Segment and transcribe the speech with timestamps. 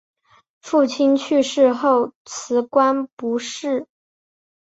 [0.63, 3.85] 父亲去世后辞官不仕。